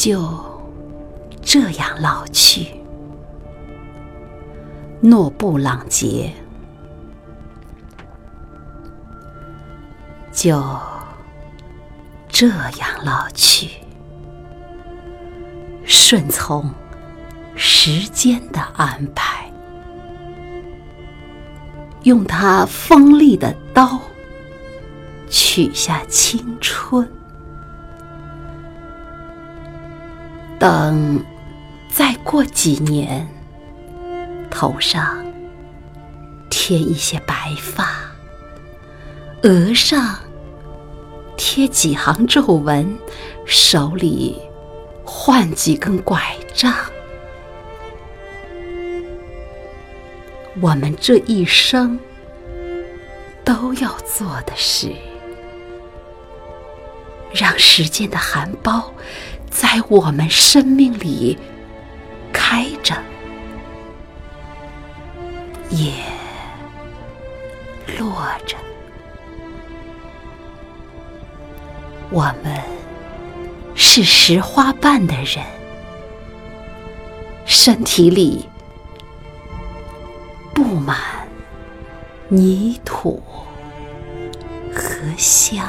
[0.00, 0.26] 就
[1.42, 2.68] 这样老去，
[5.02, 6.32] 诺布朗杰，
[10.32, 10.58] 就
[12.30, 13.68] 这样老去，
[15.84, 16.72] 顺从
[17.54, 19.52] 时间的安排，
[22.04, 24.00] 用他锋利的刀
[25.28, 27.06] 取下青春。
[30.60, 31.24] 等
[31.88, 33.26] 再过几年，
[34.50, 35.24] 头上
[36.50, 37.88] 添一些白发，
[39.42, 40.18] 额上
[41.34, 42.94] 贴几行皱纹，
[43.46, 44.38] 手里
[45.02, 46.20] 换几根拐
[46.52, 46.74] 杖，
[50.60, 51.98] 我们这一生
[53.42, 54.92] 都要做的事，
[57.32, 58.84] 让时间的含苞。
[59.72, 61.38] 在我们生命里
[62.32, 62.92] 开着，
[65.70, 65.92] 也
[67.96, 68.56] 落着。
[72.10, 72.60] 我们
[73.76, 75.46] 是拾花瓣的人，
[77.46, 78.48] 身体里
[80.52, 80.98] 布满
[82.26, 83.22] 泥土
[84.74, 85.64] 和香。